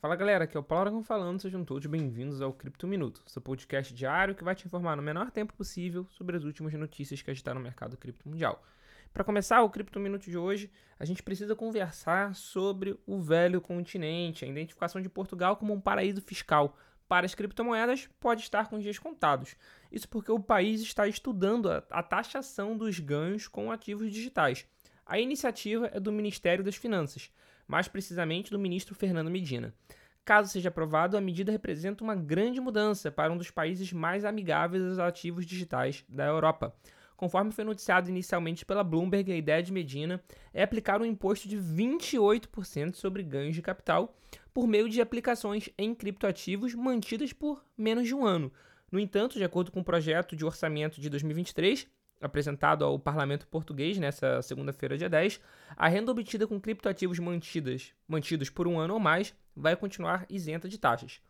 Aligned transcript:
Fala 0.00 0.16
galera, 0.16 0.44
aqui 0.44 0.56
é 0.56 0.60
o 0.60 0.62
Paulo 0.62 0.80
Aragão 0.80 1.02
falando, 1.02 1.42
sejam 1.42 1.62
todos 1.62 1.84
bem-vindos 1.84 2.40
ao 2.40 2.54
Cripto 2.54 2.86
Minuto, 2.86 3.22
seu 3.26 3.42
podcast 3.42 3.92
diário 3.92 4.34
que 4.34 4.42
vai 4.42 4.54
te 4.54 4.66
informar 4.66 4.96
no 4.96 5.02
menor 5.02 5.30
tempo 5.30 5.52
possível 5.52 6.06
sobre 6.08 6.38
as 6.38 6.42
últimas 6.42 6.72
notícias 6.72 7.20
que 7.20 7.30
agitaram 7.30 7.60
o 7.60 7.62
mercado 7.62 7.98
cripto 7.98 8.26
mundial. 8.26 8.64
Para 9.12 9.24
começar 9.24 9.60
o 9.60 9.68
Cripto 9.68 10.00
Minuto 10.00 10.22
de 10.22 10.38
hoje, 10.38 10.70
a 10.98 11.04
gente 11.04 11.22
precisa 11.22 11.54
conversar 11.54 12.34
sobre 12.34 12.98
o 13.06 13.20
velho 13.20 13.60
continente, 13.60 14.42
a 14.42 14.48
identificação 14.48 15.02
de 15.02 15.08
Portugal 15.10 15.58
como 15.58 15.74
um 15.74 15.80
paraíso 15.82 16.22
fiscal 16.22 16.78
para 17.06 17.26
as 17.26 17.34
criptomoedas 17.34 18.08
pode 18.18 18.40
estar 18.40 18.70
com 18.70 18.78
dias 18.78 18.98
contados. 18.98 19.54
Isso 19.92 20.08
porque 20.08 20.32
o 20.32 20.40
país 20.40 20.80
está 20.80 21.06
estudando 21.08 21.70
a, 21.70 21.84
a 21.90 22.02
taxação 22.02 22.74
dos 22.74 22.98
ganhos 22.98 23.46
com 23.46 23.70
ativos 23.70 24.10
digitais. 24.10 24.66
A 25.04 25.20
iniciativa 25.20 25.90
é 25.92 26.00
do 26.00 26.10
Ministério 26.10 26.64
das 26.64 26.76
Finanças 26.76 27.30
mais 27.70 27.86
precisamente 27.86 28.50
do 28.50 28.58
ministro 28.58 28.94
Fernando 28.94 29.30
Medina. 29.30 29.72
Caso 30.24 30.50
seja 30.50 30.68
aprovado, 30.68 31.16
a 31.16 31.20
medida 31.20 31.52
representa 31.52 32.02
uma 32.02 32.16
grande 32.16 32.60
mudança 32.60 33.10
para 33.10 33.32
um 33.32 33.36
dos 33.36 33.50
países 33.50 33.92
mais 33.92 34.24
amigáveis 34.24 34.82
aos 34.82 34.98
ativos 34.98 35.46
digitais 35.46 36.04
da 36.08 36.26
Europa. 36.26 36.74
Conforme 37.16 37.52
foi 37.52 37.64
noticiado 37.64 38.08
inicialmente 38.08 38.64
pela 38.64 38.82
Bloomberg, 38.82 39.30
a 39.30 39.36
ideia 39.36 39.62
de 39.62 39.72
Medina 39.72 40.20
é 40.52 40.62
aplicar 40.62 41.00
um 41.00 41.04
imposto 41.04 41.48
de 41.48 41.56
28% 41.56 42.94
sobre 42.94 43.22
ganhos 43.22 43.54
de 43.54 43.62
capital 43.62 44.16
por 44.52 44.66
meio 44.66 44.88
de 44.88 45.00
aplicações 45.00 45.70
em 45.78 45.94
criptoativos 45.94 46.74
mantidas 46.74 47.32
por 47.32 47.64
menos 47.76 48.06
de 48.06 48.14
um 48.14 48.24
ano. 48.24 48.52
No 48.90 48.98
entanto, 48.98 49.38
de 49.38 49.44
acordo 49.44 49.70
com 49.70 49.80
o 49.80 49.84
projeto 49.84 50.34
de 50.34 50.44
orçamento 50.44 51.00
de 51.00 51.08
2023, 51.08 51.86
apresentado 52.20 52.84
ao 52.84 52.98
parlamento 52.98 53.46
português 53.46 53.98
nessa 53.98 54.42
segunda-feira, 54.42 54.98
dia 54.98 55.08
10, 55.08 55.40
a 55.76 55.88
renda 55.88 56.12
obtida 56.12 56.46
com 56.46 56.60
criptoativos 56.60 57.18
mantidas, 57.18 57.94
mantidos 58.06 58.50
por 58.50 58.68
um 58.68 58.78
ano 58.78 58.94
ou 58.94 59.00
mais 59.00 59.34
vai 59.56 59.74
continuar 59.74 60.26
isenta 60.28 60.68
de 60.68 60.78
taxas. 60.78 61.20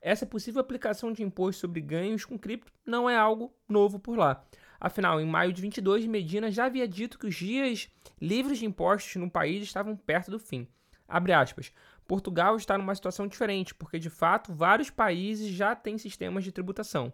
Essa 0.00 0.26
possível 0.26 0.60
aplicação 0.60 1.12
de 1.12 1.22
imposto 1.22 1.62
sobre 1.62 1.80
ganhos 1.80 2.24
com 2.24 2.38
cripto 2.38 2.72
não 2.84 3.10
é 3.10 3.16
algo 3.16 3.52
novo 3.68 3.98
por 3.98 4.16
lá. 4.16 4.44
Afinal, 4.78 5.20
em 5.20 5.26
maio 5.26 5.52
de 5.52 5.62
22, 5.62 6.06
Medina 6.06 6.50
já 6.50 6.66
havia 6.66 6.86
dito 6.86 7.18
que 7.18 7.26
os 7.26 7.34
dias 7.34 7.90
livres 8.20 8.58
de 8.58 8.66
impostos 8.66 9.16
no 9.16 9.30
país 9.30 9.62
estavam 9.62 9.96
perto 9.96 10.30
do 10.30 10.38
fim. 10.38 10.68
Aspas. 11.08 11.72
Portugal 12.06 12.56
está 12.56 12.76
numa 12.78 12.94
situação 12.94 13.26
diferente, 13.26 13.74
porque 13.74 13.98
de 13.98 14.10
fato 14.10 14.52
vários 14.52 14.90
países 14.90 15.48
já 15.48 15.74
têm 15.74 15.98
sistemas 15.98 16.44
de 16.44 16.52
tributação. 16.52 17.12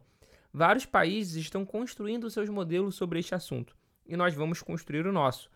Vários 0.52 0.84
países 0.84 1.36
estão 1.36 1.64
construindo 1.64 2.28
seus 2.28 2.48
modelos 2.50 2.94
sobre 2.94 3.18
este 3.18 3.34
assunto 3.34 3.74
e 4.04 4.16
nós 4.16 4.34
vamos 4.34 4.60
construir 4.60 5.06
o 5.06 5.12
nosso. 5.12 5.50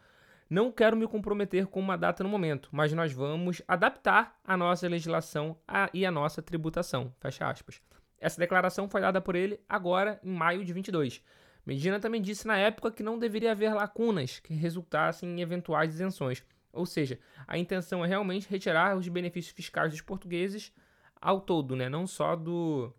Não 0.49 0.73
quero 0.73 0.97
me 0.97 1.07
comprometer 1.07 1.67
com 1.67 1.81
uma 1.81 1.99
data 1.99 2.23
no 2.23 2.31
momento, 2.31 2.69
mas 2.73 2.93
nós 2.93 3.13
vamos 3.13 3.61
adaptar 3.69 4.39
a 4.43 4.57
nossa 4.57 4.89
legislação 4.89 5.59
a, 5.69 5.91
e 5.93 6.07
a 6.07 6.11
nossa 6.11 6.41
tributação. 6.41 7.13
Fecha 7.21 7.47
aspas. 7.51 7.83
Essa 8.19 8.41
declaração 8.41 8.89
foi 8.89 9.01
dada 9.01 9.21
por 9.21 9.35
ele 9.35 9.61
agora, 9.69 10.19
em 10.23 10.33
maio 10.33 10.65
de 10.65 10.73
22. 10.73 11.23
Medina 11.67 12.01
também 12.01 12.23
disse 12.23 12.47
na 12.47 12.57
época 12.57 12.93
que 12.93 13.03
não 13.03 13.19
deveria 13.19 13.53
haver 13.53 13.75
lacunas 13.75 14.39
que 14.39 14.55
resultassem 14.55 15.29
em 15.29 15.43
eventuais 15.43 15.93
isenções. 15.93 16.43
Ou 16.73 16.87
seja, 16.87 17.19
a 17.47 17.59
intenção 17.59 18.05
é 18.05 18.09
realmente 18.09 18.49
retirar 18.49 18.97
os 18.97 19.09
benefícios 19.09 19.53
fiscais 19.53 19.91
dos 19.91 20.01
portugueses 20.01 20.73
ao 21.21 21.41
todo, 21.41 21.75
né? 21.75 21.89
não 21.89 22.07
só 22.07 22.37
do, 22.37 22.95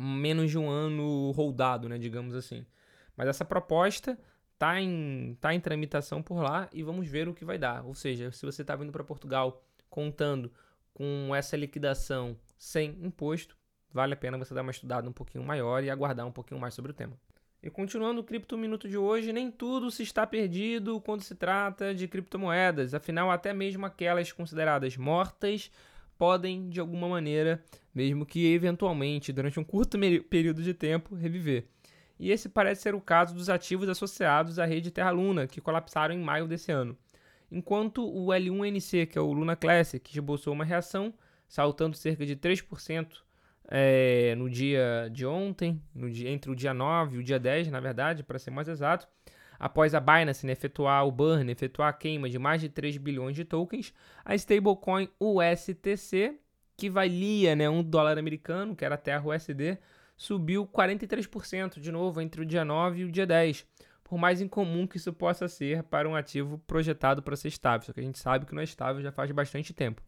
menos 0.00 0.50
de 0.50 0.58
um 0.58 0.68
ano 0.68 1.30
rodado, 1.32 1.88
né, 1.88 1.98
digamos 1.98 2.34
assim. 2.34 2.64
Mas 3.16 3.28
essa 3.28 3.44
proposta 3.44 4.18
tá 4.58 4.80
em, 4.80 5.36
tá 5.40 5.54
em 5.54 5.60
tramitação 5.60 6.22
por 6.22 6.42
lá 6.42 6.68
e 6.72 6.82
vamos 6.82 7.08
ver 7.08 7.28
o 7.28 7.34
que 7.34 7.44
vai 7.44 7.58
dar. 7.58 7.84
Ou 7.84 7.94
seja, 7.94 8.32
se 8.32 8.44
você 8.44 8.62
está 8.62 8.74
vindo 8.76 8.92
para 8.92 9.04
Portugal 9.04 9.64
contando 9.88 10.52
com 10.94 11.34
essa 11.34 11.56
liquidação 11.56 12.36
sem 12.58 12.90
imposto, 13.02 13.56
vale 13.92 14.14
a 14.14 14.16
pena 14.16 14.38
você 14.38 14.54
dar 14.54 14.62
uma 14.62 14.70
estudada 14.70 15.08
um 15.08 15.12
pouquinho 15.12 15.44
maior 15.44 15.82
e 15.82 15.90
aguardar 15.90 16.26
um 16.26 16.32
pouquinho 16.32 16.60
mais 16.60 16.74
sobre 16.74 16.90
o 16.90 16.94
tema. 16.94 17.18
E 17.62 17.68
continuando 17.68 18.22
o 18.22 18.24
Cripto 18.24 18.56
Minuto 18.56 18.88
de 18.88 18.96
hoje, 18.96 19.34
nem 19.34 19.50
tudo 19.50 19.90
se 19.90 20.02
está 20.02 20.26
perdido 20.26 20.98
quando 21.00 21.22
se 21.22 21.34
trata 21.34 21.94
de 21.94 22.08
criptomoedas. 22.08 22.94
Afinal, 22.94 23.30
até 23.30 23.52
mesmo 23.52 23.84
aquelas 23.84 24.32
consideradas 24.32 24.96
mortas 24.96 25.70
podem, 26.20 26.68
de 26.68 26.78
alguma 26.78 27.08
maneira, 27.08 27.62
mesmo 27.94 28.26
que 28.26 28.52
eventualmente, 28.52 29.32
durante 29.32 29.58
um 29.58 29.64
curto 29.64 29.98
período 30.28 30.62
de 30.62 30.74
tempo, 30.74 31.14
reviver. 31.14 31.64
E 32.18 32.30
esse 32.30 32.46
parece 32.46 32.82
ser 32.82 32.94
o 32.94 33.00
caso 33.00 33.34
dos 33.34 33.48
ativos 33.48 33.88
associados 33.88 34.58
à 34.58 34.66
rede 34.66 34.90
Terra 34.90 35.12
Luna, 35.12 35.46
que 35.46 35.62
colapsaram 35.62 36.14
em 36.14 36.20
maio 36.20 36.46
desse 36.46 36.70
ano. 36.70 36.94
Enquanto 37.50 38.06
o 38.06 38.26
L1NC, 38.26 39.06
que 39.06 39.16
é 39.16 39.20
o 39.22 39.32
Luna 39.32 39.56
Classic, 39.56 40.06
esboçou 40.12 40.52
uma 40.52 40.62
reação, 40.62 41.14
saltando 41.48 41.96
cerca 41.96 42.26
de 42.26 42.36
3% 42.36 43.22
é, 43.66 44.34
no 44.36 44.50
dia 44.50 45.08
de 45.10 45.24
ontem, 45.24 45.80
dia, 46.12 46.28
entre 46.28 46.50
o 46.50 46.54
dia 46.54 46.74
9 46.74 47.16
e 47.16 47.18
o 47.20 47.24
dia 47.24 47.38
10, 47.38 47.68
na 47.68 47.80
verdade, 47.80 48.22
para 48.22 48.38
ser 48.38 48.50
mais 48.50 48.68
exato, 48.68 49.08
Após 49.60 49.94
a 49.94 50.00
Binance 50.00 50.48
efetuar 50.48 51.06
o 51.06 51.12
burn, 51.12 51.52
efetuar 51.52 51.90
a 51.90 51.92
queima 51.92 52.30
de 52.30 52.38
mais 52.38 52.62
de 52.62 52.70
3 52.70 52.96
bilhões 52.96 53.36
de 53.36 53.44
tokens, 53.44 53.92
a 54.24 54.34
stablecoin 54.34 55.10
USTC, 55.20 56.40
que 56.78 56.88
valia 56.88 57.54
né, 57.54 57.68
um 57.68 57.82
dólar 57.82 58.16
americano, 58.16 58.74
que 58.74 58.86
era 58.86 58.94
a 58.94 58.98
Terra 58.98 59.28
USD, 59.28 59.76
subiu 60.16 60.66
43% 60.66 61.78
de 61.78 61.92
novo 61.92 62.22
entre 62.22 62.40
o 62.40 62.46
dia 62.46 62.64
9 62.64 63.00
e 63.00 63.04
o 63.04 63.12
dia 63.12 63.26
10, 63.26 63.66
por 64.02 64.18
mais 64.18 64.40
incomum 64.40 64.86
que 64.86 64.96
isso 64.96 65.12
possa 65.12 65.46
ser 65.46 65.82
para 65.82 66.08
um 66.08 66.16
ativo 66.16 66.58
projetado 66.66 67.22
para 67.22 67.36
ser 67.36 67.48
estável, 67.48 67.84
só 67.86 67.92
que 67.92 68.00
a 68.00 68.02
gente 68.02 68.18
sabe 68.18 68.46
que 68.46 68.54
não 68.54 68.62
é 68.62 68.64
estável 68.64 69.02
já 69.02 69.12
faz 69.12 69.30
bastante 69.30 69.74
tempo. 69.74 70.02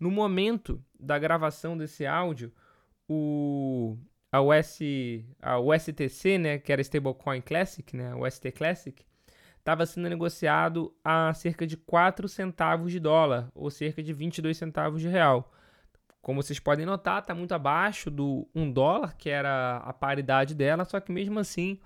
No 0.00 0.10
momento 0.10 0.82
da 0.98 1.16
gravação 1.16 1.78
desse 1.78 2.04
áudio, 2.04 2.52
o 3.08 3.96
a, 4.32 4.40
US, 4.40 4.78
a 5.42 5.58
USTC, 5.58 6.38
né, 6.38 6.58
que 6.58 6.72
era 6.72 6.80
Stablecoin 6.80 7.40
Classic, 7.40 7.96
né, 7.96 8.14
o 8.14 8.28
ST 8.30 8.52
Classic, 8.52 9.04
estava 9.58 9.84
sendo 9.84 10.08
negociado 10.08 10.94
a 11.04 11.32
cerca 11.34 11.66
de 11.66 11.76
4 11.76 12.28
centavos 12.28 12.92
de 12.92 13.00
dólar, 13.00 13.50
ou 13.54 13.70
cerca 13.70 14.02
de 14.02 14.12
22 14.12 14.56
centavos 14.56 15.00
de 15.00 15.08
real. 15.08 15.52
Como 16.22 16.42
vocês 16.42 16.58
podem 16.58 16.84
notar, 16.84 17.20
está 17.20 17.34
muito 17.34 17.52
abaixo 17.52 18.10
do 18.10 18.48
1 18.54 18.70
dólar, 18.70 19.16
que 19.16 19.30
era 19.30 19.78
a 19.78 19.92
paridade 19.92 20.54
dela, 20.54 20.84
só 20.84 21.00
que 21.00 21.10
mesmo 21.10 21.38
assim 21.38 21.78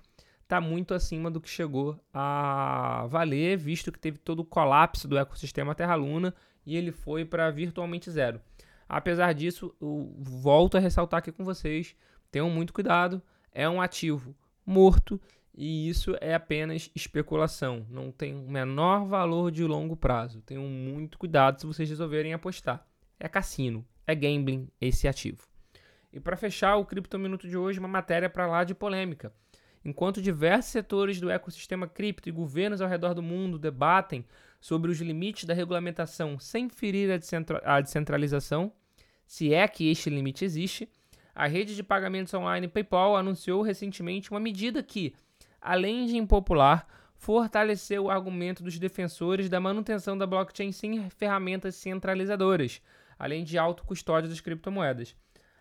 está 0.43 0.61
muito 0.61 0.93
acima 0.93 1.31
do 1.31 1.41
que 1.41 1.49
chegou 1.49 1.99
a 2.13 3.05
valer, 3.09 3.57
visto 3.57 3.91
que 3.91 3.99
teve 3.99 4.19
todo 4.19 4.41
o 4.41 4.45
colapso 4.45 5.07
do 5.07 5.17
ecossistema 5.17 5.73
Terra-Luna 5.73 6.35
e 6.65 6.77
ele 6.77 6.91
foi 6.91 7.25
para 7.25 7.49
virtualmente 7.49 8.11
zero. 8.11 8.39
Apesar 8.87 9.33
disso, 9.33 9.75
volto 10.19 10.77
a 10.77 10.79
ressaltar 10.79 11.17
aqui 11.17 11.31
com 11.31 11.43
vocês 11.43 11.95
Tenham 12.35 12.49
muito 12.49 12.73
cuidado, 12.73 13.21
é 13.49 13.69
um 13.69 13.81
ativo 13.81 14.35
morto 14.65 15.21
e 15.57 15.87
isso 15.87 16.17
é 16.19 16.35
apenas 16.35 16.91
especulação, 16.93 17.85
não 17.89 18.11
tem 18.11 18.35
o 18.35 18.41
menor 18.41 19.05
valor 19.05 19.49
de 19.49 19.63
longo 19.63 19.95
prazo. 19.95 20.41
Tenham 20.41 20.65
muito 20.65 21.17
cuidado 21.17 21.61
se 21.61 21.65
vocês 21.65 21.87
resolverem 21.87 22.33
apostar. 22.33 22.85
É 23.17 23.29
cassino, 23.29 23.85
é 24.05 24.13
gambling 24.13 24.67
esse 24.81 25.07
ativo. 25.07 25.47
E 26.11 26.19
para 26.19 26.35
fechar 26.35 26.75
o 26.75 26.83
Cripto 26.83 27.17
Minuto 27.17 27.47
de 27.47 27.55
hoje, 27.55 27.79
uma 27.79 27.87
matéria 27.87 28.29
para 28.29 28.47
lá 28.47 28.65
de 28.65 28.75
polêmica. 28.75 29.31
Enquanto 29.85 30.21
diversos 30.21 30.73
setores 30.73 31.21
do 31.21 31.29
ecossistema 31.29 31.87
cripto 31.87 32.27
e 32.27 32.33
governos 32.33 32.81
ao 32.81 32.89
redor 32.89 33.13
do 33.13 33.23
mundo 33.23 33.57
debatem 33.57 34.25
sobre 34.59 34.91
os 34.91 34.99
limites 34.99 35.45
da 35.45 35.53
regulamentação 35.53 36.37
sem 36.37 36.67
ferir 36.67 37.09
a 37.63 37.79
descentralização, 37.79 38.73
se 39.25 39.53
é 39.53 39.65
que 39.69 39.89
este 39.89 40.09
limite 40.09 40.43
existe, 40.43 40.89
a 41.35 41.47
rede 41.47 41.75
de 41.75 41.83
pagamentos 41.83 42.33
online 42.33 42.69
PayPal 42.69 43.17
anunciou 43.17 43.61
recentemente 43.61 44.31
uma 44.31 44.39
medida 44.39 44.81
que, 44.81 45.13
além 45.61 46.05
de 46.05 46.15
impopular, 46.15 46.87
fortaleceu 47.17 48.05
o 48.05 48.09
argumento 48.09 48.63
dos 48.63 48.79
defensores 48.79 49.49
da 49.49 49.59
manutenção 49.59 50.17
da 50.17 50.25
blockchain 50.25 50.71
sem 50.71 51.09
ferramentas 51.09 51.75
centralizadoras, 51.75 52.81
além 53.19 53.43
de 53.43 53.57
autocustódia 53.57 54.29
das 54.29 54.39
criptomoedas. 54.39 55.13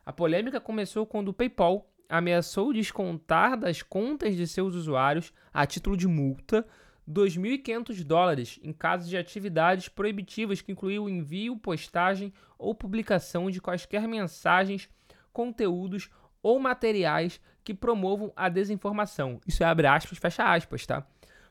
A 0.07 0.13
polêmica 0.13 0.61
começou 0.61 1.05
quando 1.07 1.29
o 1.29 1.35
PayPal 1.35 1.91
ameaçou 2.09 2.73
descontar 2.73 3.59
das 3.59 3.83
contas 3.83 4.37
de 4.37 4.47
seus 4.47 4.75
usuários, 4.77 5.33
a 5.53 5.67
título 5.67 5.97
de 5.97 6.07
multa, 6.07 6.65
2.500 7.09 8.05
dólares 8.05 8.61
em 8.63 8.73
casos 8.73 9.09
de 9.09 9.17
atividades 9.17 9.89
proibitivas 9.89 10.61
que 10.61 10.73
incluíam 10.73 11.09
envio, 11.09 11.57
postagem 11.57 12.33
ou 12.59 12.75
publicação 12.75 13.51
de 13.51 13.61
quaisquer 13.61 14.07
mensagens 14.07 14.89
conteúdos 15.35 16.09
ou 16.43 16.59
materiais 16.59 17.39
que 17.63 17.75
promovam 17.75 18.33
a 18.35 18.49
desinformação. 18.49 19.41
Isso 19.47 19.63
é 19.63 19.67
abre 19.67 19.87
aspas, 19.87 20.17
fecha 20.17 20.45
aspas, 20.45 20.87
tá? 20.87 21.07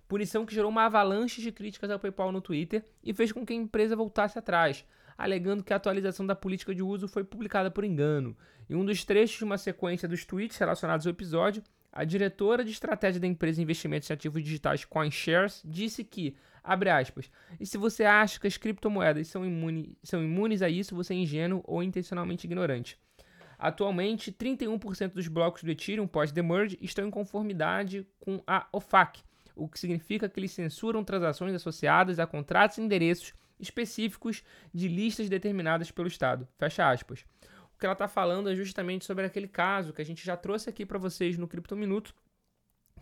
Punição 0.08 0.46
que 0.46 0.54
gerou 0.54 0.70
uma 0.70 0.86
avalanche 0.86 1.42
de 1.42 1.52
críticas 1.52 1.90
ao 1.90 2.00
PayPal 2.00 2.32
no 2.32 2.42
Twitter 2.42 2.84
e 3.04 3.14
fez 3.14 3.32
com 3.32 3.46
que 3.46 3.54
a 3.54 3.56
empresa 3.56 3.96
voltasse 3.96 4.40
atrás, 4.40 4.86
alegando 5.18 5.64
que 5.64 5.74
a 5.74 5.76
atualização 5.76 6.26
da 6.26 6.36
política 6.36 6.74
de 6.74 6.82
uso 6.82 7.08
foi 7.08 7.24
publicada 7.24 7.70
por 7.70 7.84
engano. 7.84 8.36
Em 8.70 8.76
um 8.76 8.86
dos 8.86 9.04
trechos 9.04 9.38
de 9.38 9.44
uma 9.44 9.58
sequência 9.58 10.08
dos 10.08 10.26
tweets 10.26 10.58
relacionados 10.58 11.06
ao 11.06 11.12
episódio, 11.12 11.64
A 11.96 12.04
diretora 12.04 12.66
de 12.66 12.72
estratégia 12.72 13.22
da 13.22 13.28
empresa 13.28 13.58
de 13.58 13.62
investimentos 13.62 14.10
em 14.10 14.14
ativos 14.14 14.44
digitais 14.44 14.84
CoinShares 14.84 15.62
disse 15.64 16.04
que, 16.04 16.36
abre 16.64 16.90
aspas, 16.90 17.30
e 17.60 17.68
se 17.68 17.78
você 17.78 18.04
acha 18.04 18.40
que 18.40 18.48
as 18.48 18.58
criptomoedas 18.58 19.28
são, 19.28 19.46
imune, 19.46 19.96
são 20.02 20.24
imunes 20.24 20.64
a 20.64 20.70
isso, 20.70 20.96
você 20.96 21.14
é 21.14 21.18
ingênuo 21.18 21.62
ou 21.64 21.84
intencionalmente 21.84 22.48
ignorante. 22.48 22.98
Atualmente, 23.64 24.32
31% 24.32 25.14
dos 25.14 25.28
blocos 25.28 25.64
do 25.64 25.72
Ethereum 25.72 26.08
pós-demerge 26.08 26.78
estão 26.82 27.08
em 27.08 27.12
conformidade 27.12 28.06
com 28.20 28.42
a 28.46 28.68
OFAC, 28.72 29.22
o 29.56 29.70
que 29.70 29.80
significa 29.80 30.28
que 30.28 30.40
eles 30.40 30.52
censuram 30.52 31.04
transações 31.04 31.54
associadas 31.56 32.20
a 32.20 32.28
contratos 32.28 32.78
e 32.78 32.82
endereços 32.82 33.34
específicos 33.60 34.44
de 34.74 34.88
listas 34.88 35.30
determinadas 35.30 35.92
pelo 35.92 36.08
Estado. 36.08 36.48
Fecha 36.58 36.90
aspas 36.90 37.26
que 37.84 37.86
ela 37.86 37.94
está 37.94 38.08
falando 38.08 38.50
é 38.50 38.56
justamente 38.56 39.04
sobre 39.04 39.26
aquele 39.26 39.48
caso 39.48 39.92
que 39.92 40.02
a 40.02 40.06
gente 40.06 40.26
já 40.26 40.38
trouxe 40.38 40.70
aqui 40.70 40.86
para 40.86 40.98
vocês 40.98 41.38
no 41.38 41.50
Cripto 41.50 41.76
Minuto, 41.76 42.16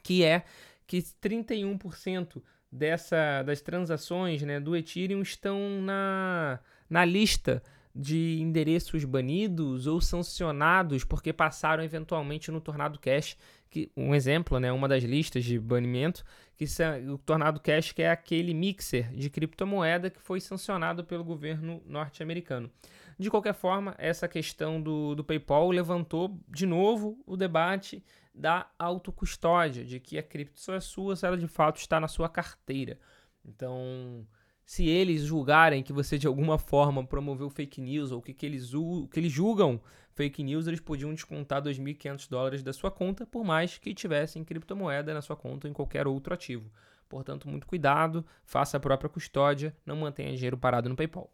que 0.01 0.23
é 0.23 0.43
que 0.87 0.97
31% 0.97 2.41
dessa, 2.71 3.43
das 3.43 3.61
transações 3.61 4.41
né, 4.41 4.59
do 4.59 4.75
Ethereum 4.75 5.21
estão 5.21 5.59
na, 5.83 6.59
na 6.89 7.05
lista 7.05 7.61
de 7.93 8.39
endereços 8.39 9.03
banidos 9.03 9.87
ou 9.87 9.99
sancionados 9.99 11.03
porque 11.03 11.33
passaram 11.33 11.83
eventualmente 11.83 12.51
no 12.51 12.61
Tornado 12.61 12.99
Cash, 12.99 13.37
que 13.69 13.91
um 13.95 14.15
exemplo, 14.15 14.59
né, 14.59 14.71
uma 14.71 14.87
das 14.87 15.03
listas 15.03 15.43
de 15.43 15.59
banimento, 15.59 16.23
que 16.55 16.65
o 17.09 17.17
Tornado 17.17 17.59
Cash 17.59 17.91
que 17.91 18.01
é 18.01 18.09
aquele 18.09 18.53
mixer 18.53 19.11
de 19.13 19.29
criptomoeda 19.29 20.09
que 20.09 20.21
foi 20.21 20.39
sancionado 20.39 21.03
pelo 21.03 21.23
governo 21.23 21.81
norte-americano. 21.85 22.69
De 23.17 23.29
qualquer 23.29 23.53
forma, 23.53 23.93
essa 23.97 24.27
questão 24.27 24.81
do, 24.81 25.13
do 25.13 25.23
PayPal 25.23 25.69
levantou 25.69 26.39
de 26.47 26.65
novo 26.65 27.21
o 27.25 27.37
debate 27.37 28.03
da 28.33 28.67
autocustódia, 28.79 29.83
de 29.83 29.99
que 29.99 30.17
a 30.17 30.23
cripto 30.23 30.59
só 30.59 30.73
é 30.73 30.79
sua 30.79 31.15
se 31.15 31.25
ela 31.25 31.37
de 31.37 31.47
fato 31.47 31.77
está 31.77 31.99
na 31.99 32.07
sua 32.07 32.29
carteira. 32.29 32.97
Então, 33.45 34.25
se 34.65 34.87
eles 34.87 35.23
julgarem 35.23 35.83
que 35.83 35.93
você 35.93 36.17
de 36.17 36.27
alguma 36.27 36.57
forma 36.57 37.05
promoveu 37.05 37.49
fake 37.49 37.81
news 37.81 38.11
ou 38.11 38.21
que, 38.21 38.33
que, 38.33 38.45
eles, 38.45 38.71
que 39.11 39.19
eles 39.19 39.31
julgam 39.31 39.81
fake 40.13 40.43
news, 40.43 40.67
eles 40.67 40.79
podiam 40.79 41.13
descontar 41.13 41.61
2.500 41.61 42.29
dólares 42.29 42.63
da 42.63 42.73
sua 42.73 42.91
conta, 42.91 43.25
por 43.25 43.43
mais 43.43 43.77
que 43.77 43.93
tivessem 43.93 44.43
criptomoeda 44.43 45.13
na 45.13 45.21
sua 45.21 45.35
conta 45.35 45.67
ou 45.67 45.71
em 45.71 45.73
qualquer 45.73 46.07
outro 46.07 46.33
ativo. 46.33 46.71
Portanto, 47.09 47.49
muito 47.49 47.67
cuidado, 47.67 48.25
faça 48.45 48.77
a 48.77 48.79
própria 48.79 49.09
custódia, 49.09 49.75
não 49.85 49.97
mantenha 49.97 50.33
dinheiro 50.33 50.57
parado 50.57 50.87
no 50.87 50.95
PayPal. 50.95 51.29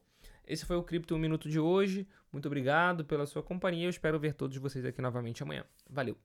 Esse 0.47 0.65
foi 0.65 0.77
o 0.77 0.83
Cripto 0.83 1.13
1 1.13 1.19
Minuto 1.19 1.49
de 1.49 1.59
hoje. 1.59 2.07
Muito 2.31 2.47
obrigado 2.47 3.03
pela 3.03 3.25
sua 3.25 3.43
companhia. 3.43 3.85
Eu 3.85 3.89
espero 3.89 4.17
ver 4.17 4.33
todos 4.33 4.57
vocês 4.57 4.85
aqui 4.85 5.01
novamente 5.01 5.43
amanhã. 5.43 5.65
Valeu! 5.89 6.17